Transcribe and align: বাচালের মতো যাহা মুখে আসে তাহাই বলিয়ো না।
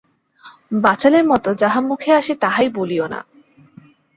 বাচালের 0.81 1.25
মতো 1.25 1.49
যাহা 1.53 1.79
মুখে 1.81 2.11
আসে 2.13 2.33
তাহাই 2.35 2.67
বলিয়ো 2.69 3.05
না। 3.07 3.19